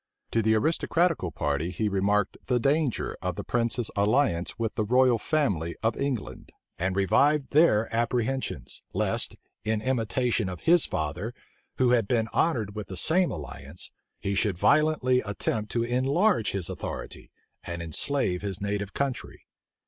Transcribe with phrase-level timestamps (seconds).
[0.31, 5.19] To the aristocratical party he remarked the danger of the prince's alliance with the royal
[5.19, 11.35] family of England, and revived their apprehensions, lest, in imitation of his father,
[11.77, 16.67] who had been honored with the same alliance, he should violently attempt to enlarge his
[16.67, 17.29] authority,
[17.63, 19.45] and enslave his native country.